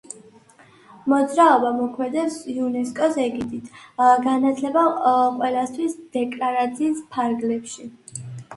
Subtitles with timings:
[1.11, 3.69] მოძრაობა მოქმედებს იუნესკოს ეგიდით,
[4.25, 4.87] განათლება
[5.37, 7.91] ყველასათვის დეკლარაციის ფარგლებში.